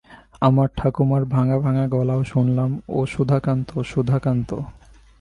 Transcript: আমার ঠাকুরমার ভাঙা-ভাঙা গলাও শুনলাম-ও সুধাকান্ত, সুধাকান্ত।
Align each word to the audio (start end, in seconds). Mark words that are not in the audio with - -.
আমার 0.41 0.67
ঠাকুরমার 0.77 1.25
ভাঙা-ভাঙা 1.25 1.87
গলাও 1.87 2.23
শুনলাম-ও 2.23 3.05
সুধাকান্ত, 3.05 3.69
সুধাকান্ত। 3.81 4.49